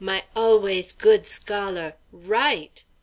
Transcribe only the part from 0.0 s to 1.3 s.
my always good